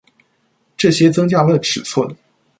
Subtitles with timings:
[0.75, 2.09] 这些增加了尺寸。